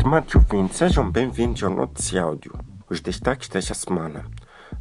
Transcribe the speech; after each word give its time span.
Estimados 0.00 0.34
ouvintes, 0.34 0.78
sejam 0.78 1.10
bem-vindos 1.10 1.62
ao 1.62 1.68
Notícia 1.68 2.22
Áudio. 2.22 2.58
Os 2.88 3.02
destaques 3.02 3.50
desta 3.50 3.74
semana. 3.74 4.24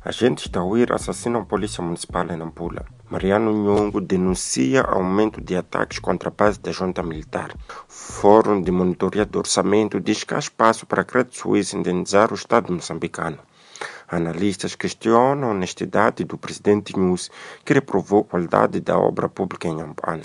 Agentes 0.03 0.47
da 0.47 0.63
UIR 0.63 0.93
assassinam 0.93 1.43
Polícia 1.43 1.83
Municipal 1.83 2.25
em 2.31 2.37
Nampula. 2.37 2.85
Mariano 3.09 3.51
Nhongo 3.51 3.99
denuncia 3.99 4.81
aumento 4.81 5.41
de 5.41 5.57
ataques 5.57 5.99
contra 5.99 6.29
a 6.29 6.31
base 6.31 6.61
da 6.61 6.71
junta 6.71 7.03
militar. 7.03 7.53
Fórum 7.89 8.61
de 8.61 8.71
Monitoria 8.71 9.25
do 9.25 9.39
Orçamento 9.39 9.99
diz 9.99 10.23
que 10.23 10.33
há 10.33 10.39
espaço 10.39 10.85
para 10.85 11.01
a 11.01 11.05
Credit 11.05 11.37
Suisse 11.37 11.75
indenizar 11.75 12.31
o 12.31 12.35
Estado 12.35 12.71
moçambicano. 12.71 13.39
Analistas 14.07 14.73
questionam 14.73 15.49
a 15.49 15.51
honestidade 15.51 16.23
do 16.23 16.37
presidente 16.37 16.97
News, 16.97 17.29
que 17.65 17.73
reprovou 17.73 18.21
a 18.21 18.31
qualidade 18.31 18.79
da 18.79 18.97
obra 18.97 19.27
pública 19.27 19.67
em 19.67 19.81
Ampane. 19.81 20.23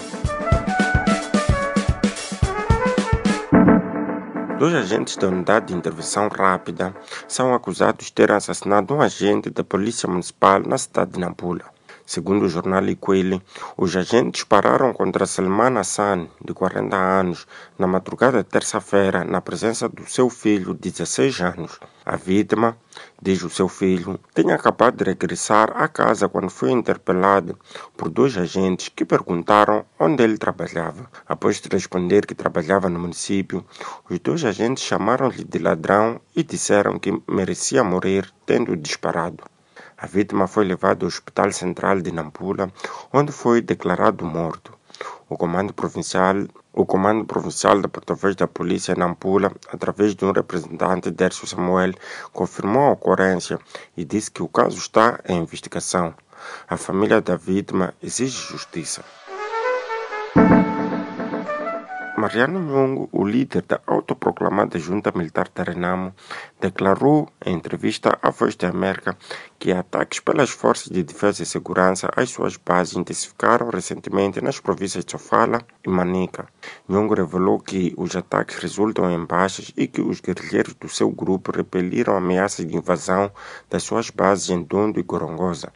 Dois 4.64 4.76
agentes 4.76 5.18
da 5.18 5.28
Unidade 5.28 5.66
de 5.66 5.74
Intervenção 5.74 6.26
Rápida 6.26 6.96
são 7.28 7.52
acusados 7.52 8.06
de 8.06 8.12
terem 8.14 8.34
assassinado 8.34 8.94
um 8.94 9.02
agente 9.02 9.50
da 9.50 9.62
Polícia 9.62 10.08
Municipal 10.08 10.60
na 10.60 10.78
cidade 10.78 11.10
de 11.10 11.20
Nampula. 11.20 11.73
Segundo 12.06 12.44
o 12.44 12.48
jornal 12.50 12.86
Iquele, 12.86 13.42
os 13.78 13.96
agentes 13.96 14.44
pararam 14.44 14.92
contra 14.92 15.24
Salman 15.24 15.78
Hassan, 15.78 16.28
de 16.44 16.52
40 16.52 16.94
anos, 16.94 17.46
na 17.78 17.86
madrugada 17.86 18.42
de 18.42 18.48
terça-feira, 18.50 19.24
na 19.24 19.40
presença 19.40 19.88
do 19.88 20.06
seu 20.06 20.28
filho, 20.28 20.74
de 20.74 20.90
16 20.90 21.40
anos. 21.40 21.80
A 22.04 22.16
vítima, 22.16 22.76
diz 23.22 23.42
o 23.42 23.48
seu 23.48 23.68
filho, 23.68 24.20
tinha 24.34 24.54
acabado 24.54 24.98
de 24.98 25.04
regressar 25.04 25.72
à 25.74 25.88
casa 25.88 26.28
quando 26.28 26.50
foi 26.50 26.72
interpelado 26.72 27.58
por 27.96 28.10
dois 28.10 28.36
agentes 28.36 28.90
que 28.94 29.06
perguntaram 29.06 29.86
onde 29.98 30.22
ele 30.22 30.36
trabalhava. 30.36 31.10
Após 31.26 31.58
responder 31.72 32.26
que 32.26 32.34
trabalhava 32.34 32.90
no 32.90 33.00
município, 33.00 33.64
os 34.10 34.18
dois 34.18 34.44
agentes 34.44 34.84
chamaram-lhe 34.84 35.42
de 35.42 35.58
ladrão 35.58 36.20
e 36.36 36.42
disseram 36.42 36.98
que 36.98 37.18
merecia 37.26 37.82
morrer 37.82 38.30
tendo 38.44 38.76
disparado. 38.76 39.53
A 40.04 40.06
vítima 40.06 40.46
foi 40.46 40.66
levada 40.66 41.02
ao 41.02 41.08
Hospital 41.08 41.50
Central 41.50 42.02
de 42.02 42.12
Nampula, 42.12 42.70
onde 43.10 43.32
foi 43.32 43.62
declarado 43.62 44.22
morto. 44.26 44.70
O 45.30 45.34
Comando 45.34 45.72
Provincial, 45.72 46.36
o 46.74 46.84
Comando 46.84 47.24
Provincial 47.24 47.80
da 47.80 47.88
da 48.36 48.46
Polícia 48.46 48.94
Nampula, 48.94 49.50
através 49.72 50.14
de 50.14 50.26
um 50.26 50.32
representante, 50.32 51.10
Dércio 51.10 51.46
Samuel, 51.46 51.94
confirmou 52.34 52.88
a 52.88 52.92
ocorrência 52.92 53.58
e 53.96 54.04
disse 54.04 54.30
que 54.30 54.42
o 54.42 54.48
caso 54.48 54.76
está 54.76 55.20
em 55.26 55.38
investigação. 55.38 56.14
A 56.68 56.76
família 56.76 57.22
da 57.22 57.36
vítima 57.36 57.94
exige 58.02 58.36
justiça. 58.52 59.02
Mariano 62.24 62.58
Nhongo, 62.58 63.06
o 63.12 63.22
líder 63.22 63.64
da 63.68 63.82
autoproclamada 63.86 64.78
junta 64.78 65.12
militar 65.14 65.50
da 65.54 65.62
Renamo, 65.62 66.14
declarou 66.58 67.28
em 67.44 67.54
entrevista 67.54 68.18
à 68.22 68.30
Voz 68.30 68.56
da 68.56 68.70
América 68.70 69.14
que 69.58 69.70
ataques 69.70 70.20
pelas 70.20 70.48
forças 70.48 70.88
de 70.88 71.02
defesa 71.02 71.42
e 71.42 71.46
segurança 71.46 72.08
às 72.16 72.30
suas 72.30 72.56
bases 72.56 72.96
intensificaram 72.96 73.68
recentemente 73.68 74.40
nas 74.40 74.58
províncias 74.58 75.04
de 75.04 75.12
Sofala 75.12 75.60
e 75.86 75.90
Manica. 75.90 76.48
Nhongo 76.88 77.12
revelou 77.12 77.60
que 77.60 77.92
os 77.98 78.16
ataques 78.16 78.56
resultam 78.56 79.10
em 79.10 79.22
baixas 79.26 79.70
e 79.76 79.86
que 79.86 80.00
os 80.00 80.22
guerrilheiros 80.22 80.72
do 80.72 80.88
seu 80.88 81.10
grupo 81.10 81.52
repeliram 81.52 82.16
ameaças 82.16 82.66
de 82.66 82.74
invasão 82.74 83.30
das 83.68 83.82
suas 83.82 84.08
bases 84.08 84.48
em 84.48 84.62
Dondo 84.62 84.98
e 84.98 85.02
Gorongosa. 85.02 85.70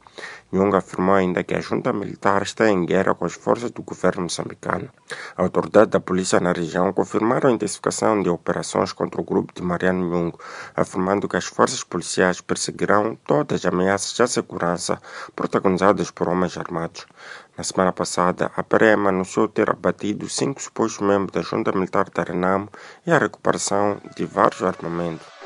Nhongo 0.51 0.77
afirmou 0.77 1.15
ainda 1.15 1.45
que 1.45 1.55
a 1.55 1.61
junta 1.61 1.93
militar 1.93 2.41
está 2.43 2.71
em 2.71 2.87
guerra 2.87 3.15
com 3.15 3.27
as 3.27 3.35
forças 3.35 3.71
do 3.71 3.83
governo 3.83 4.23
moçambicano. 4.23 4.89
A 5.37 5.43
autoridade 5.43 5.91
da 5.91 6.01
polícia 6.01 6.41
na 6.41 6.53
região 6.53 6.91
confirmaram 6.91 7.51
a 7.51 7.53
intensificação 7.53 8.23
de 8.23 8.31
operações 8.31 8.93
contra 8.93 9.21
o 9.21 9.25
grupo 9.25 9.53
de 9.55 9.63
Mariano 9.63 10.07
Nhongo, 10.07 10.41
afirmando 10.75 11.29
que 11.29 11.37
as 11.37 11.45
forças 11.45 11.85
policiais 11.85 12.41
perseguirão 12.41 13.15
todas 13.27 13.61
as 13.61 13.73
ameaças 13.73 14.19
à 14.21 14.27
segurança 14.27 14.99
protagonizadas 15.37 16.11
por 16.11 16.29
homens 16.29 16.57
armados. 16.57 17.07
Na 17.55 17.63
semana 17.63 17.93
passada, 17.93 18.51
a 18.57 18.63
PREM 18.63 19.07
anunciou 19.07 19.49
ter 19.49 19.69
abatido 19.69 20.31
cinco 20.31 20.63
supostos 20.63 21.07
membros 21.07 21.33
da 21.33 21.43
junta 21.43 21.73
militar 21.73 22.09
da 22.09 22.23
Renamo 22.23 22.71
e 23.07 23.11
a 23.11 23.19
recuperação 23.19 24.01
de 24.17 24.25
vários 24.25 24.63
armamentos. 24.63 25.38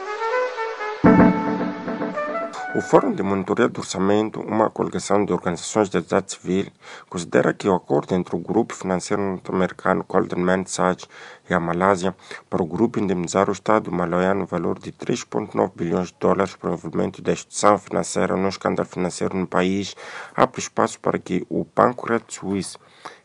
O 2.75 2.81
Fórum 2.81 3.13
de 3.13 3.23
Monitoria 3.23 3.69
do 3.69 3.81
Orçamento, 3.81 4.41
uma 4.41 4.71
coligação 4.71 5.27
de 5.27 5.33
organizações 5.35 5.91
da 5.91 6.01
sociedade 6.01 6.33
civil, 6.33 6.73
considera 7.07 7.53
que 7.53 7.69
o 7.69 7.75
acordo 7.75 8.15
entre 8.15 8.35
o 8.35 8.39
grupo 8.39 8.75
financeiro 8.75 9.23
norte-americano 9.23 10.03
Goldman 10.09 10.57
Man 10.57 10.65
Sachs 10.65 11.07
e 11.51 11.53
a 11.53 11.61
Malásia 11.61 12.17
para 12.49 12.63
o 12.63 12.67
grupo 12.67 12.99
indemnizar 12.99 13.51
o 13.51 13.53
Estado 13.53 13.93
maloiano 13.93 14.41
no 14.41 14.47
valor 14.47 14.79
de 14.79 14.91
3,9 14.91 15.71
bilhões 15.77 16.09
de 16.09 16.17
dólares 16.19 16.57
por 16.57 16.73
envolvimento 16.73 17.21
da 17.21 17.33
instituição 17.33 17.77
financeira 17.77 18.39
no 18.39 18.49
escândalo 18.49 18.89
financeiro 18.89 19.37
no 19.37 19.47
país 19.47 19.95
abre 20.35 20.59
espaço 20.59 20.99
para 20.99 21.19
que 21.19 21.47
o 21.51 21.67
Banco 21.77 22.07
Red 22.07 22.23
Suisse 22.29 22.79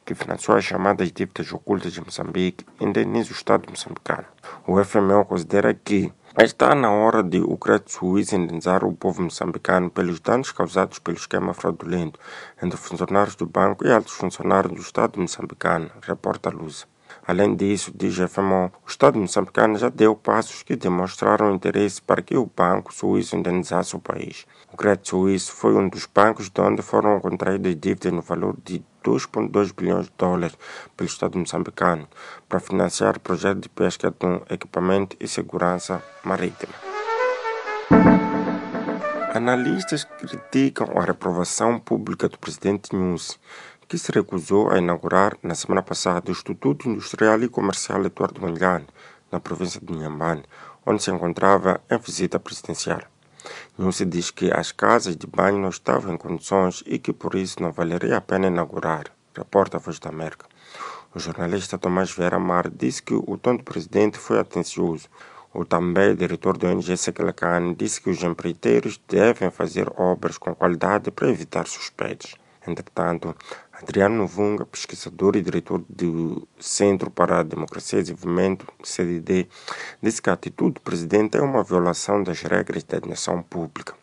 que 0.08 0.14
financiou 0.16 0.58
as 0.58 0.64
chamadas 0.64 1.12
dívidas 1.12 1.52
ocultas 1.52 1.92
de 1.92 2.00
Moçambique, 2.00 2.66
indenize 2.80 3.30
o 3.30 3.34
Estado 3.36 3.70
moçambicano. 3.70 4.26
O 4.66 4.82
FMO 4.82 5.26
considera 5.26 5.74
que 5.74 6.14
Está 6.40 6.76
na 6.76 6.92
hora 6.92 7.24
de 7.24 7.40
o 7.40 7.58
Credit 7.58 7.92
Suisse 7.92 8.36
indenizar 8.36 8.86
o 8.86 8.94
povo 8.94 9.24
moçambicano 9.24 9.90
pelos 9.90 10.20
danos 10.20 10.52
causados 10.52 11.00
pelo 11.00 11.18
esquema 11.18 11.52
fraudulento 11.52 12.20
entre 12.62 12.78
funcionários 12.78 13.36
do 13.36 13.48
banco 13.48 13.88
e 13.88 13.92
altos 13.92 14.14
funcionários 14.14 14.72
do 14.72 14.80
Estado 14.80 15.20
moçambicano, 15.20 15.90
reporta 16.00 16.52
Lusa. 16.52 16.86
Além 17.28 17.58
disso, 17.58 17.92
diz 17.94 18.16
FMO, 18.16 18.72
o 18.86 18.90
Estado 18.90 19.20
moçambicano 19.20 19.78
já 19.78 19.90
deu 19.90 20.16
passos 20.16 20.64
que 20.64 20.78
demonstraram 20.78 21.54
interesse 21.54 22.02
para 22.02 22.22
que 22.22 22.38
o 22.38 22.46
banco 22.46 22.94
suíço 22.94 23.36
indenizasse 23.36 23.98
o 23.98 24.00
país. 24.00 24.46
O 24.72 24.78
Credit 24.78 25.10
Suisse 25.10 25.52
foi 25.52 25.76
um 25.76 25.90
dos 25.90 26.06
bancos 26.06 26.50
de 26.50 26.62
onde 26.62 26.82
foram 26.82 27.20
contraídas 27.20 27.76
dívidas 27.76 28.14
no 28.14 28.22
valor 28.22 28.56
de 28.64 28.82
2,2 29.04 29.74
bilhões 29.76 30.06
de 30.06 30.14
dólares 30.18 30.58
pelo 30.96 31.10
Estado 31.10 31.38
moçambicano 31.38 32.08
para 32.48 32.62
financiar 32.62 33.20
projetos 33.20 33.64
de 33.64 33.70
pesca 33.70 34.10
de 34.10 34.54
equipamento 34.54 35.18
e 35.20 35.28
segurança 35.28 36.02
marítima. 36.24 36.74
Analistas 39.34 40.06
criticam 40.06 40.98
a 40.98 41.04
reprovação 41.04 41.78
pública 41.78 42.30
do 42.30 42.40
presidente 42.40 42.96
Nunes, 42.96 43.38
que 43.88 43.98
se 43.98 44.12
recusou 44.12 44.70
a 44.70 44.78
inaugurar 44.78 45.38
na 45.42 45.56
semana 45.56 45.82
passada 45.82 46.30
o 46.30 46.32
Instituto 46.32 46.90
Industrial 46.90 47.42
e 47.42 47.48
Comercial 47.48 48.06
Eduardo 48.06 48.42
Mondlane, 48.42 48.88
na 49.32 49.40
província 49.40 49.80
de 49.82 49.94
Inhambane, 49.94 50.44
onde 50.86 51.02
se 51.02 51.10
encontrava 51.10 51.80
em 51.90 51.98
visita 51.98 52.40
presidencial. 52.40 53.02
Se 53.92 54.06
diz 54.06 54.30
que 54.30 54.52
as 54.52 54.74
casas 54.74 55.16
de 55.16 55.26
banho 55.26 55.60
não 55.60 55.70
estavam 55.70 56.14
em 56.14 56.18
condições 56.18 56.84
e 56.86 57.00
que 57.00 57.14
por 57.14 57.36
isso 57.36 57.62
não 57.62 57.72
valeria 57.72 58.18
a 58.18 58.22
pena 58.22 58.48
inaugurar, 58.48 59.06
reporta 59.34 59.78
a 59.78 59.80
Voz 59.80 60.00
da 60.00 60.10
América. 60.10 60.46
O 61.16 61.20
jornalista 61.20 61.78
Tomás 61.78 62.12
Vera 62.12 62.38
Mar 62.38 62.70
disse 62.70 63.02
que 63.02 63.14
o 63.14 63.38
tom 63.38 63.56
do 63.56 63.64
presidente 63.64 64.18
foi 64.18 64.40
atencioso. 64.40 65.08
O 65.54 65.64
também 65.64 66.14
diretor 66.14 66.58
do 66.58 66.68
ONG 66.68 66.98
Sekelakan 66.98 67.74
disse 67.74 68.02
que 68.02 68.10
os 68.10 68.22
empreiteiros 68.22 69.00
devem 69.08 69.50
fazer 69.50 69.90
obras 69.96 70.38
com 70.38 70.54
qualidade 70.54 71.10
para 71.10 71.30
evitar 71.30 71.66
suspeitos. 71.68 72.36
Entretanto, 72.68 73.34
Adriano 73.80 74.16
Novunga, 74.16 74.66
pesquisador 74.66 75.36
e 75.36 75.42
diretor 75.42 75.84
do 75.88 76.48
Centro 76.60 77.12
para 77.12 77.40
a 77.40 77.44
Democracia 77.44 78.00
e 78.00 78.02
Desenvolvimento, 78.02 78.66
CDD, 78.84 79.48
disse 80.02 80.20
que 80.20 80.32
a 80.32 80.34
atitude 80.34 80.76
do 80.76 80.82
presidente 80.82 81.38
é 81.38 81.42
uma 81.42 81.64
violação 81.64 82.24
das 82.24 82.42
regras 82.42 82.84
da 82.84 82.98
administração 82.98 83.44
pública. 83.44 83.94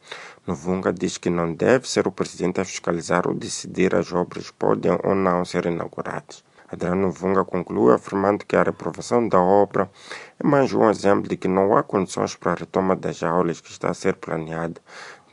Novunga 0.47 0.93
diz 0.93 1.19
que 1.19 1.29
não 1.29 1.53
deve 1.53 1.91
ser 1.91 2.07
o 2.07 2.13
presidente 2.13 2.61
a 2.61 2.65
fiscalizar 2.65 3.27
ou 3.27 3.35
decidir 3.35 3.97
as 3.97 4.13
obras 4.13 4.49
podem 4.53 4.93
ou 5.03 5.13
não 5.13 5.45
ser 5.45 5.67
inauguradas. 5.67 6.45
Adriano 6.71 7.03
Novunga 7.03 7.45
conclui 7.45 7.95
afirmando 7.95 8.45
que 8.47 8.57
a 8.57 8.63
reprovação 8.63 9.29
da 9.29 9.41
obra 9.41 9.91
é 10.39 10.47
mais 10.47 10.73
um 10.73 10.89
exemplo 10.89 11.29
de 11.29 11.37
que 11.37 11.47
não 11.47 11.77
há 11.77 11.83
condições 11.83 12.35
para 12.37 12.53
a 12.53 12.55
retoma 12.55 12.97
das 12.97 13.23
aulas 13.23 13.61
que 13.61 13.71
está 13.71 13.91
a 13.91 13.95
ser 13.95 14.15
planeada 14.15 14.81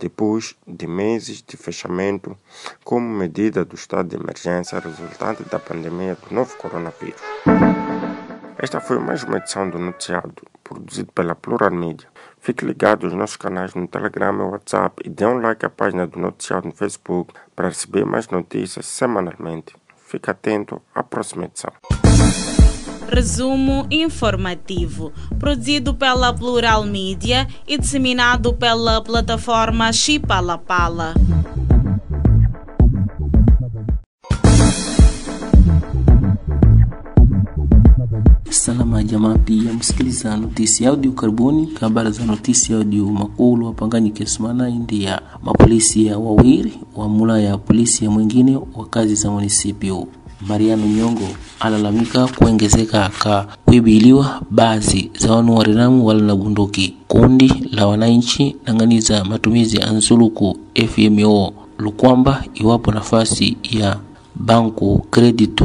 depois 0.01 0.56
de 0.68 0.88
meses 0.88 1.44
de 1.48 1.56
fechamento 1.56 2.36
como 2.83 3.07
medida 3.07 3.63
do 3.63 3.75
estado 3.75 4.09
de 4.09 4.15
emergência 4.15 4.80
resultante 4.80 5.44
da 5.44 5.59
pandemia 5.59 6.18
do 6.27 6.33
novo 6.33 6.57
coronavírus. 6.57 7.21
Esta 8.57 8.81
foi 8.81 8.98
mais 8.98 9.24
uma 9.24 9.38
edição 9.38 9.69
do 9.69 9.77
Noticiado, 9.77 10.33
produzido 10.63 11.12
pela 11.12 11.36
Plural 11.36 11.71
Media. 11.71 12.07
Fique 12.39 12.65
ligado 12.65 13.06
aos 13.06 13.13
nossos 13.13 13.38
canais 13.38 13.75
no 13.75 13.88
Telegram 13.88 14.33
e 14.33 14.42
WhatsApp 14.42 15.03
e 15.06 15.09
dê 15.09 15.25
um 15.25 15.39
like 15.39 15.65
à 15.65 15.69
página 15.69 16.07
do 16.07 16.19
Noticiado 16.19 16.68
no 16.68 16.74
Facebook 16.74 17.31
para 17.56 17.69
receber 17.69 18.04
mais 18.04 18.27
notícias 18.27 18.88
semanalmente. 18.88 19.75
Fique 19.95 20.31
atento 20.31 20.81
à 20.95 21.04
próxima 21.04 21.45
edição. 21.45 21.71
Resumo 23.11 23.85
informativo, 23.91 25.11
produzido 25.37 25.93
pela 25.93 26.31
Plural 26.33 26.85
Mídia 26.85 27.45
e 27.67 27.77
disseminado 27.77 28.53
pela 28.53 29.01
plataforma 29.01 29.91
Chipalapala. 29.91 31.13
Salama 38.49 39.03
jamaa, 39.03 39.37
pia 39.37 39.73
msikiliza 39.73 40.37
notisi 40.37 40.85
audio 40.85 41.11
karibuni 41.11 41.69
habari 41.79 42.11
za 42.11 42.25
notisi 42.25 42.73
audio 42.73 43.05
makulu 43.05 43.65
wapanganyike 43.65 44.25
sumana 44.25 44.69
india. 44.69 45.21
Mapolisi 45.43 46.05
ya 46.05 46.17
wawili 46.17 46.73
wa 46.95 47.09
mula 47.09 47.39
ya 47.41 47.57
polisi 47.57 48.05
ya 48.05 48.11
mwingine 48.11 48.55
wa 48.75 48.85
kazi 48.85 49.15
za 49.15 49.31
munisipio 49.31 50.07
Mariano 50.47 50.88
Nyongo 50.88 51.27
alalamika 51.59 52.27
kuongezeka 52.27 53.09
ka 53.09 53.47
kuibiliwa 53.65 54.41
basi 54.51 55.11
za 55.19 55.31
wanu 55.35 55.55
warinamu 55.55 56.05
wala 56.05 56.21
na 56.21 56.35
bunduki. 56.35 56.93
Kundi 57.07 57.53
la 57.71 57.88
wananchi 57.88 58.55
nanganiza 58.65 59.23
matumizi 59.25 59.77
ya 59.77 59.91
nzuluku 59.91 60.57
FMO 60.88 61.53
lukwamba 61.77 62.43
iwapo 62.53 62.91
nafasi 62.91 63.57
ya 63.71 63.97
banku 64.35 65.05
credit 65.11 65.63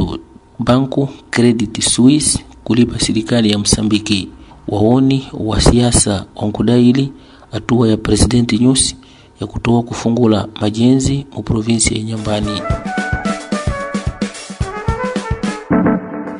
banku 0.59 1.09
credit 1.29 1.81
Suisse 1.81 2.39
kulipa 2.63 2.99
serikali 2.99 3.51
ya 3.51 3.59
Msambiki. 3.59 4.29
Waoni 4.67 5.27
wa 5.33 5.61
siasa 5.61 6.25
wankudaili 6.35 7.11
hatua 7.51 7.87
ya 7.89 7.97
presidenti 7.97 8.57
Nyusi 8.57 8.95
ya 9.41 9.47
kutoa 9.47 9.83
kufungula 9.83 10.47
majenzi 10.61 11.25
mu 11.35 11.43
provinsi 11.43 11.95
ya 11.97 12.03
Nyambani. 12.03 12.61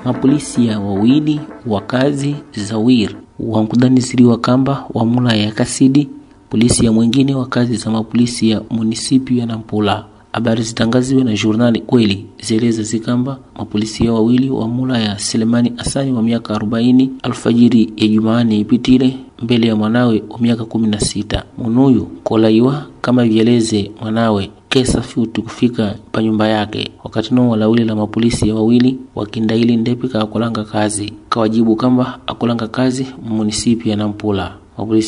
Mapolisi 0.07 0.68
ya 0.68 0.80
wawili 0.80 1.39
wa 1.65 1.81
kazi 1.81 2.36
za 2.56 2.77
wir 2.77 3.15
wankudaniziriwa 3.39 4.38
kamba 4.38 4.86
wa 4.94 5.06
mula 5.06 5.33
ya 5.36 5.51
kasidi 5.51 6.09
polisi 6.50 6.86
ya 6.86 6.92
wa 7.38 7.45
kazi 7.45 7.75
za 7.75 7.92
mapolisi 7.92 8.50
ya 8.50 8.62
munisipi 8.69 9.38
ya 9.38 9.45
Nampula. 9.45 10.06
Habari 10.31 10.63
zitangaziwe 10.63 11.24
na 11.24 11.33
jurnali 11.33 11.81
Kweli. 11.81 12.25
Zieleza 12.42 12.83
zikamba 12.83 13.39
mapolisia 13.57 14.13
wawili 14.13 14.50
wa 14.50 14.68
mula 14.68 14.98
ya 15.00 15.19
Selemani 15.19 15.74
Asani 15.77 16.12
wa 16.13 16.24
miaka 16.24 16.54
40 16.54 17.09
alfajiri 17.24 17.94
ya 17.98 18.07
Jumaani 18.07 18.59
ipitile 18.59 19.18
mbele 19.42 19.68
ya 19.68 19.75
mwanawe 19.75 20.24
wa 20.30 20.39
miaka 20.39 20.63
16 20.63 21.44
munuyu 21.57 22.06
kolaiwa 22.24 22.86
kama 23.01 23.24
vyeleze 23.25 23.92
mwanawe 24.01 24.50
kesa 24.78 25.02
futu 25.02 25.44
kufika 25.44 25.96
pa 26.12 26.24
nyumba 26.24 26.48
yake. 26.48 26.92
Wakati 27.04 27.34
nao 27.34 27.50
walawili 27.50 27.86
la 27.86 27.96
mapolisi 27.96 28.50
wawili 28.56 28.98
wakindaili 29.16 29.78
ndepi 29.78 30.08
kaakulanga 30.08 30.64
kazi. 30.64 31.14
Kawajibu 31.30 31.76
kamba 31.76 32.20
akulanga 32.28 32.68
kazi 32.68 33.08
munisipi 33.30 33.90
ya 33.90 33.96
Nampula. 33.96 34.54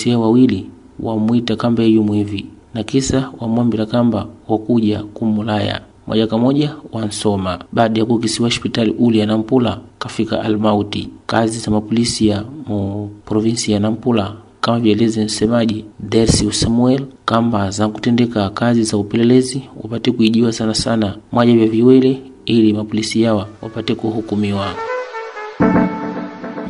ya 0.09 0.19
wawili 0.19 0.69
wamwita 0.99 1.55
kamba 1.55 1.83
eyu 1.83 2.03
mwivi 2.03 2.45
na 2.73 2.83
kisa 2.83 3.31
wamwambila 3.39 3.85
kamba 3.85 4.27
wakuja 4.47 5.03
kumulaya. 5.03 5.81
Moja 6.07 6.27
kwa 6.27 6.37
moja 6.39 6.75
wansoma. 6.91 7.59
Baada 7.71 7.99
ya 7.99 8.05
kukisiwa 8.05 8.47
hospitali 8.49 8.91
uli 8.91 9.19
ya 9.19 9.25
Nampula 9.25 9.79
kafika 9.99 10.41
almauti. 10.41 11.09
Kazi 11.27 11.59
za 11.59 11.71
mapolisi 11.71 12.27
ya 12.27 12.43
mu 12.67 13.09
provinsi 13.25 13.71
ya 13.71 13.79
Nampula 13.79 14.33
kama 14.69 15.25
msemaji 15.25 15.85
Dersius 15.99 16.61
Samuel 16.61 17.01
kamba 17.25 17.71
za 17.71 17.87
kutendeka 17.87 18.49
kazi 18.49 18.83
za 18.83 18.97
upelelezi 18.97 19.61
wapate 19.83 20.11
kuijiwa 20.11 20.53
sana 20.53 20.73
sana 20.73 21.17
mwaja 21.31 21.53
vya 21.55 21.67
viwele 21.67 22.21
ili 22.45 22.73
mapolisi 22.73 23.21
yawa 23.21 23.47
wapate 23.61 23.95
kuhukumiwa. 23.95 24.73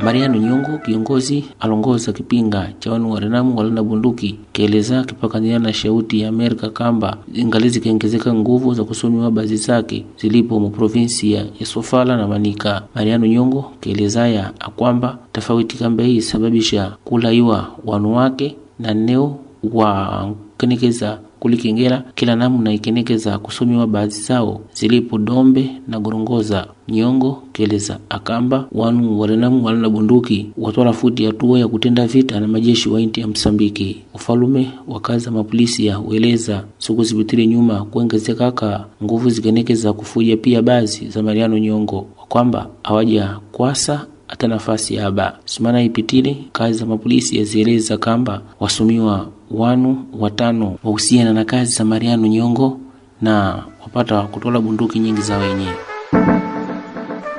Mariano 0.04 0.38
Nyongo 0.38 0.78
kiongozi 0.78 1.46
alongoza 1.60 2.14
kipinga 2.14 2.70
cha 2.80 2.92
wanu 2.92 3.12
warenamu 3.12 3.58
walina 3.58 3.84
bunduki 3.84 4.40
kieleza 4.52 5.04
kipakanyana 5.04 5.60
na 5.60 5.74
shauti 5.74 6.20
ya 6.22 6.30
Amerika 6.30 6.70
kamba 6.70 7.18
zingali 7.34 7.70
zikiongezeka 7.70 8.34
nguvu 8.34 8.74
za 8.74 8.84
kusomiwa 8.84 9.32
bazi 9.32 9.58
zake 9.58 10.06
zilipo 10.22 10.60
mu 10.60 10.70
provinsi 10.70 11.32
ya 11.32 11.46
Sofala 11.64 12.18
na 12.18 12.28
Manika. 12.28 12.82
Mariano 12.96 13.28
Nyongo 13.28 13.72
kielezaya 13.80 14.52
akwamba 14.60 15.18
tofauti 15.32 15.78
kamba 15.78 16.04
hii 16.04 16.22
sababisha 16.22 16.96
kulaiwa 17.06 17.68
wanu 17.86 18.16
wake 18.16 18.56
na 18.80 18.94
neo 18.94 19.40
wa 19.74 20.32
kenekeza 20.58 21.20
kulikengela 21.40 22.04
kila 22.16 22.36
namna 22.36 22.74
ikenekeza 22.74 23.38
kusomiwa 23.40 23.88
baadhi 23.88 24.22
zao 24.22 24.62
zilipo 24.74 25.18
dombe 25.18 25.70
na 25.88 26.00
gorongoza 26.00 26.68
nyongo 26.88 27.44
keleza 27.54 28.00
akamba 28.10 28.66
wanu 28.72 29.20
warenamu 29.20 29.66
walina 29.66 29.90
bunduki 29.90 30.50
watwala 30.58 30.94
futi 30.94 31.26
hatua 31.26 31.60
ya 31.60 31.68
kutenda 31.68 32.08
vita 32.08 32.40
na 32.40 32.48
majeshi 32.48 32.90
wa 32.90 33.02
inti 33.02 33.22
ya 33.22 33.28
Msambiki. 33.28 33.98
Ufalume 34.14 34.72
wa 34.88 35.00
kazi 35.00 35.26
za 35.26 35.32
mapolisi 35.32 35.86
ya 35.86 36.00
weleza 36.00 36.64
siku 36.78 37.04
zipitile 37.04 37.48
nyuma 37.48 37.86
kuongezekaka 37.86 38.86
nguvu 39.04 39.30
zikeneke 39.30 39.76
za 39.76 39.94
kufuja 39.94 40.38
pia 40.38 40.62
baadhi 40.62 41.08
za 41.10 41.24
Mariano 41.24 41.58
Nyongo 41.58 42.02
kwamba 42.30 42.68
hawaja 42.84 43.38
kwasa 43.52 44.06
hata 44.30 44.48
nafasi 44.48 44.96
ya 44.96 45.12
ba 45.12 45.38
sumana 45.46 45.84
ipitile 45.84 46.38
kazi 46.52 46.80
za 46.80 46.86
mapolisi 46.86 47.38
yazieleza 47.38 47.98
kamba 47.98 48.42
wasumiwa 48.60 49.28
wanu 49.52 50.06
watano 50.20 50.76
wahusiana 50.84 51.34
na 51.34 51.46
kazi 51.46 51.76
za 51.76 51.86
Mariano 51.86 52.28
Nyongo 52.28 52.80
na 53.22 53.64
wapata 53.82 54.22
kutola 54.22 54.60
bunduki 54.60 55.00
nyingi 55.00 55.22
za 55.22 55.38
wenye 55.38 55.68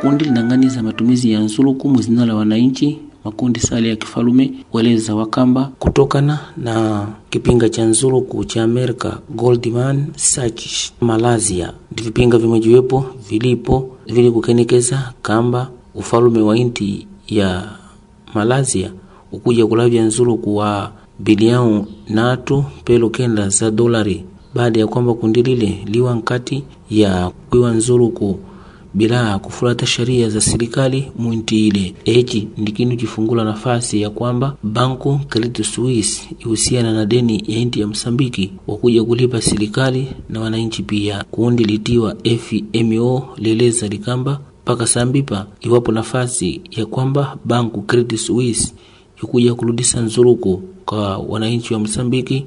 kundi 0.01 0.25
linang'aniza 0.25 0.83
matumizi 0.83 1.33
ya 1.33 1.41
nzulukumu 1.41 2.03
zina 2.03 2.27
la 2.27 2.35
wananchi 2.35 2.99
makundi 3.25 3.61
sale 3.61 3.89
ya 3.89 3.97
kifalume 3.97 4.53
weleza 4.73 5.15
wakamba 5.15 5.71
kutokana 5.79 6.39
na 6.57 7.07
kipinga 7.31 7.69
cha 7.69 7.85
nzuluku 7.85 8.45
cha 8.45 8.63
Amerika 8.63 9.19
Goldman 9.35 10.07
Sachs 10.17 10.93
Malaysia. 11.01 11.73
Ndi 11.93 12.03
vipinga 12.03 12.39
vimejiwepo 12.39 13.05
vilipo 13.31 13.97
vili 14.07 14.31
kukenekeza 14.31 15.13
kamba 15.23 15.71
ufalume 15.95 16.41
wa 16.41 16.59
inti 16.59 17.07
ya 17.29 17.69
Malaysia 18.35 18.93
ukuja 19.33 19.67
kulavya 19.67 20.05
nzuluku 20.05 20.57
wa 20.57 20.93
bilioni 21.19 21.85
natu 22.09 22.65
pelo 22.85 23.11
kenda 23.11 23.49
za 23.49 23.71
dolari 23.71 24.25
baada 24.55 24.81
ya 24.81 24.87
kwamba 24.87 25.15
kundi 25.15 25.43
lile 25.43 25.79
liwa 25.87 26.15
nkati 26.15 26.63
ya 26.91 27.31
kwiwa 27.51 27.71
nzuluku 27.71 28.39
bila 28.95 29.39
kufuata 29.39 29.87
sheria 29.87 30.29
za 30.29 30.41
serikali 30.41 31.13
mwinti 31.19 31.67
ile. 31.67 31.95
Echi 32.05 32.49
ndikinu 32.57 32.97
chifungula 32.97 33.45
nafasi 33.45 34.03
ya 34.03 34.11
kwamba 34.11 34.57
banko 34.63 35.21
Credit 35.29 35.63
Suisse 35.67 36.23
ihusiana 36.39 36.93
na 36.93 37.07
deni 37.07 37.45
ya 37.47 37.59
inti 37.59 37.81
ya 37.81 37.87
Msambiki 37.87 38.53
wakuja 38.67 39.05
kulipa 39.05 39.43
serikali 39.43 40.09
na 40.29 40.41
wananchi 40.41 40.83
pia. 40.83 41.25
Kundi 41.31 41.65
litiwa 41.65 42.17
FMO 42.39 43.29
leleza 43.37 43.89
likamba 43.89 44.41
mpaka 44.71 44.87
sambipa 44.87 45.47
iwapo 45.61 45.93
nafasi 45.93 46.61
ya 46.71 46.87
kwamba 46.87 47.37
banku 47.45 47.83
Credit 47.83 48.19
Suisse 48.19 48.75
ikuja 49.23 49.55
kurudisha 49.55 50.01
nzuruku 50.01 50.63
kwa 50.85 51.19
wananchi 51.19 51.75
wa 51.75 51.81
Msambiki 51.81 52.47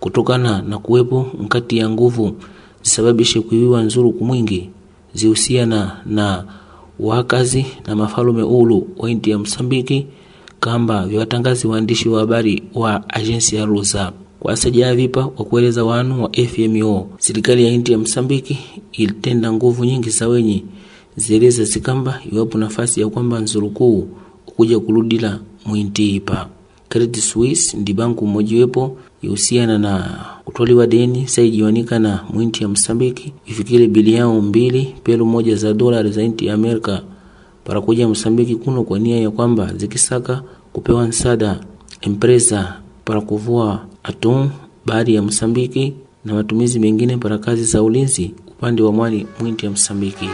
kutokana 0.00 0.62
na 0.62 0.78
kuwepo 0.78 1.26
mkati 1.40 1.78
ya 1.78 1.90
nguvu 1.90 2.36
zisababishe 2.82 3.40
kuiwiwa 3.40 3.82
nzuruku 3.82 4.24
mwingi 4.24 4.70
zihusiana 5.14 6.00
na 6.06 6.44
wakazi 7.00 7.66
na 7.86 7.96
mafalume 7.96 8.42
ulu 8.42 8.88
wa 8.98 9.10
inti 9.10 9.30
ya 9.30 9.38
Msambiki 9.38 10.06
kamba 10.60 11.06
vyawatangazi 11.06 11.66
waandishi 11.66 12.08
wa 12.08 12.20
habari 12.20 12.62
wa 12.74 13.08
agensi 13.10 13.56
ya 13.56 13.64
rusa 13.64 14.12
kwa 14.40 14.56
sajia 14.56 14.94
vipa 14.94 15.20
wa 15.20 15.44
kueleza 15.44 15.84
wanu 15.84 16.22
wa 16.24 16.30
FMO. 16.32 17.08
Serikali 17.18 17.64
ya 17.64 17.70
inti 17.70 17.92
ya 17.92 17.98
Msambiki 17.98 18.58
ilitenda 18.92 19.52
nguvu 19.52 19.84
nyingi 19.84 20.10
za 20.10 20.28
wenye 20.28 20.64
zieleza 21.16 21.64
zikamba 21.64 22.20
iwapo 22.32 22.58
nafasi 22.58 23.00
ya 23.00 23.08
kwamba 23.08 23.40
nzulukuu 23.40 24.08
ukuja 24.46 24.80
kurudila 24.80 25.38
mwinti 25.66 26.14
ipa 26.16 26.48
Credit 26.88 27.16
Suisse 27.20 27.76
ndi 27.76 27.92
banku 27.92 28.26
mmojiwepo 28.26 28.96
ihusiana 29.22 29.78
na 29.78 30.18
kutwaliwa 30.44 30.86
deni 30.86 31.28
saijiwanika 31.28 31.98
na 31.98 32.24
mwinti 32.34 32.62
ya 32.62 32.68
Msambiki 32.68 33.32
ifikile 33.46 33.86
bilioni 33.88 34.40
mbili 34.40 34.94
pelu 35.02 35.26
moja 35.26 35.56
za 35.56 35.72
dolari 35.74 36.10
za 36.12 36.22
inti 36.22 36.46
ya 36.46 36.54
Amerika 36.54 37.02
para 37.64 37.80
kuja 37.80 38.08
Msambiki 38.08 38.56
kuno 38.56 38.84
kwa 38.84 38.98
nia 38.98 39.20
ya 39.20 39.30
kwamba 39.30 39.74
zikisaka 39.76 40.42
kupewa 40.72 41.06
nsada 41.06 41.60
empresa 42.00 42.80
para 43.04 43.20
kuvua 43.20 43.86
atom 44.02 44.50
bahari 44.86 45.14
ya 45.14 45.22
Msambiki 45.22 45.92
na 46.24 46.34
matumizi 46.34 46.78
mengine 46.78 47.16
para 47.16 47.38
kazi 47.38 47.64
za 47.64 47.82
ulinzi 47.82 48.34
upande 48.48 48.82
wa 48.82 48.92
mwani 48.92 49.26
mwinti 49.40 49.66
ya 49.66 49.72
Msambiki. 49.72 50.26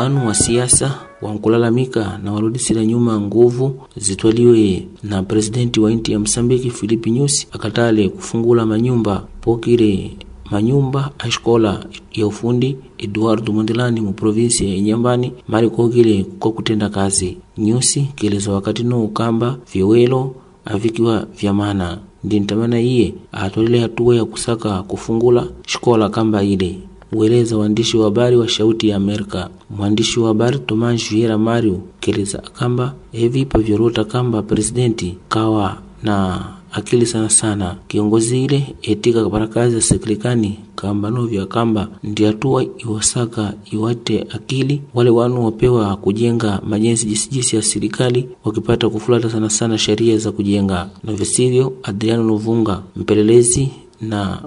Wanu 0.00 0.26
wa 0.26 0.34
siasa 0.34 0.98
wankulalamika 1.22 2.18
na 2.24 2.32
warudisira 2.32 2.84
nyuma 2.84 3.20
nguvu 3.20 3.74
zitwaliwe 3.96 4.86
na 5.02 5.22
presidenti 5.22 5.80
wa 5.80 5.92
inti 5.92 6.12
ya 6.12 6.18
Msambiki 6.18 6.70
Filipi 6.70 7.10
Nyusi 7.10 7.46
akatale 7.52 8.08
kufungula 8.08 8.66
manyumba 8.66 9.24
pokire 9.40 10.10
manyumba 10.50 11.10
a 11.18 11.28
escola 11.28 11.86
ya 12.12 12.26
ufundi 12.26 12.76
Eduardo 12.98 13.52
Mondlane 13.52 14.00
mu 14.00 14.12
provinsi 14.12 14.68
ya 14.70 14.74
Inyambani 14.76 15.32
mali 15.48 15.70
kokile 15.70 16.26
kwa 16.38 16.52
kutenda 16.52 16.88
kazi. 16.88 17.36
Nyusi 17.58 18.00
kieleza 18.14 18.52
wakati 18.52 18.82
no 18.82 19.04
ukamba 19.04 19.56
vyewelo 19.72 20.34
avikiwa 20.64 21.26
vya 21.40 21.54
maana 21.54 21.98
ndi 22.24 22.40
ntamana 22.40 22.80
iye 22.80 23.14
atolile 23.32 23.80
hatua 23.80 24.16
ya 24.16 24.24
kusaka 24.24 24.82
kufungula 24.82 25.46
shikola 25.66 26.08
kamba 26.08 26.42
ile 26.44 26.78
ueleza 27.12 27.56
waandishi 27.56 27.96
wa 27.96 28.04
habari 28.04 28.36
wa 28.36 28.48
Shauti 28.48 28.88
ya 28.88 28.96
Amerika. 28.96 29.50
Mwandishi 29.70 30.20
wa 30.20 30.28
habari 30.28 30.58
Tomas 30.58 31.10
Vieira 31.10 31.38
Mario 31.38 31.80
keleza 32.00 32.38
kamba 32.38 32.94
hivi 33.12 33.44
pavyorota 33.46 34.04
kamba 34.04 34.42
presidenti 34.42 35.16
kawa 35.28 35.76
na 36.02 36.44
akili 36.72 37.06
sana 37.06 37.30
sana 37.30 37.76
kiongozi 37.88 38.44
ile 38.44 38.74
etika 38.82 39.24
kapara 39.24 39.46
kazi 39.46 39.74
ya 39.76 39.82
sekrikani 39.82 40.58
kamba 40.76 41.10
novya 41.10 41.46
kamba 41.46 41.88
ndi 42.04 42.24
hatua 42.24 42.64
iwasaka 42.78 43.52
iwate 43.72 44.26
akili 44.34 44.82
wale 44.94 45.10
wanu 45.10 45.44
wapewa 45.44 45.96
kujenga 45.96 46.60
majenzi 46.68 47.06
jisijisi 47.06 47.56
ya 47.56 47.62
serikali 47.62 48.28
wakipata 48.44 48.88
kufulata 48.88 49.30
sana 49.30 49.50
sana 49.50 49.78
sheria 49.78 50.18
za 50.18 50.32
kujenga 50.32 50.90
na 51.04 51.12
visivyo. 51.12 51.72
Adriano 51.82 52.24
Novunga 52.24 52.82
mpelelezi 52.96 53.68
na 54.00 54.42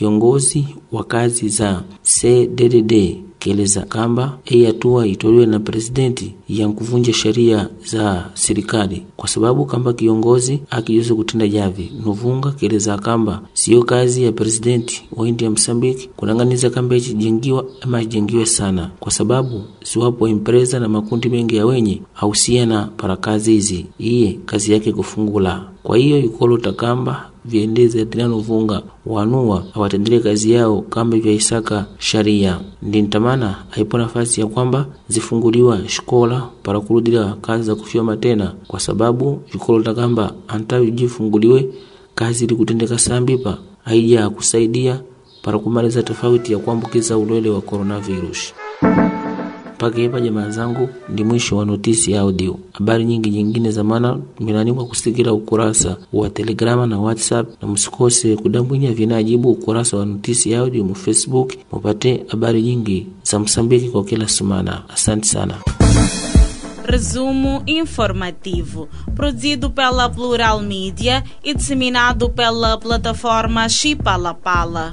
kiongozi 0.00 0.64
wa 0.92 1.04
kazi 1.04 1.48
za 1.48 1.82
CDDD 2.02 3.16
keleza 3.38 3.80
kamba 3.82 4.38
hii 4.44 4.64
hatua 4.64 5.06
itolewe 5.06 5.46
na 5.46 5.60
presidenti 5.60 6.34
ya 6.48 6.68
kuvunja 6.68 7.12
sheria 7.12 7.68
za 7.84 8.30
serikali 8.34 9.02
kwa 9.16 9.28
sababu 9.28 9.66
kamba 9.66 9.92
kiongozi 9.92 10.60
akijuza 10.70 11.14
kutenda 11.14 11.48
javi. 11.48 11.92
Novunga 12.06 12.52
kieleza 12.52 12.98
kamba 12.98 13.42
siyo 13.52 13.82
kazi 13.84 14.22
ya 14.22 14.32
presidenti 14.32 15.04
wa 15.16 15.28
India 15.28 15.50
Msambiki 15.50 16.08
kulanganiza 16.16 16.70
kamba 16.70 16.96
ichijengiwa 16.96 17.64
ama 17.80 18.02
ijengiwe 18.02 18.46
sana, 18.46 18.90
kwa 19.00 19.12
sababu 19.12 19.62
siwapo 19.84 20.28
impreza 20.28 20.80
na 20.80 20.88
makundi 20.88 21.28
mengi 21.28 21.56
ya 21.56 21.66
wenye 21.66 22.02
hausiana 22.12 22.84
para 22.96 23.16
kazi 23.16 23.52
hizi, 23.52 23.86
iye 23.98 24.38
kazi 24.46 24.72
yake 24.72 24.92
kufungula. 24.92 25.68
Kwa 25.86 25.96
hiyo 25.98 26.18
yukolo 26.18 26.58
takamba 26.58 27.30
viendeze 27.44 28.00
Adriano 28.02 28.38
Vunga 28.38 28.82
wanua 29.06 29.64
awatendele 29.74 30.20
kazi 30.20 30.52
yao 30.52 30.82
kamba 30.82 31.16
vya 31.18 31.32
isaka 31.32 31.86
sharia 31.98 32.60
ndi 32.82 33.02
ntamana 33.02 33.56
haipo 33.70 33.98
nafasi 33.98 34.40
ya 34.40 34.46
kwamba 34.46 34.86
zifunguliwa 35.08 35.88
shikola 35.88 36.48
para 36.62 36.80
kurudila 36.80 37.36
kazi 37.40 37.64
za 37.64 37.74
kufyoma 37.74 38.16
tena, 38.16 38.54
kwa 38.68 38.80
sababu 38.80 39.42
vikolo 39.52 39.82
takamba 39.84 40.34
antavi 40.48 40.90
jifunguliwe 40.90 41.68
kazi 42.14 42.44
ili 42.44 42.54
kutendeka 42.54 42.98
sambipa 42.98 43.58
haija 43.84 44.30
kusaidia 44.30 45.00
para 45.42 45.58
kumaliza 45.58 46.02
tofauti 46.02 46.52
ya 46.52 46.58
kuambukiza 46.58 47.18
ulwele 47.18 47.50
wa 47.50 47.60
coronavirus. 47.60 48.54
Mpaka 49.76 50.02
hapa 50.02 50.20
jamaa 50.20 50.50
zangu, 50.50 50.88
ndi 51.08 51.24
mwisho 51.24 51.56
wa 51.56 51.64
notisi 51.64 52.12
ya 52.12 52.20
audio. 52.20 52.58
Habari 52.72 53.04
nyingi 53.04 53.30
nyingine 53.30 53.70
za 53.70 53.84
maana 53.84 54.18
milanikwa 54.40 54.86
kusikira 54.86 55.32
ukurasa 55.32 55.96
wa 56.12 56.30
Telegrama 56.30 56.86
na 56.86 56.98
WhatsApp, 56.98 57.62
na 57.62 57.68
msikose 57.68 58.36
kudambwinya 58.36 58.92
vinajibu 58.92 59.50
ukurasa 59.50 59.96
wa 59.96 60.06
notisi 60.06 60.50
ya 60.50 60.60
audio 60.60 60.84
mu 60.84 60.94
Facebook, 60.94 61.52
mupate 61.72 62.24
habari 62.28 62.62
nyingi 62.62 63.06
za 63.22 63.38
Msambiki 63.38 63.88
kwa 63.88 64.04
kila 64.04 64.28
sumana. 64.28 64.82
Asante 64.88 65.28
sana. 65.28 65.54
Resumo 66.84 67.62
informativo, 67.66 68.88
produzido 69.16 69.70
pela 69.70 70.08
Plural 70.08 70.62
Mídia 70.62 71.22
e 71.42 71.54
disseminado 71.54 72.28
pela 72.28 72.76
plataforma 72.76 73.68
Chipalapala. 73.68 74.90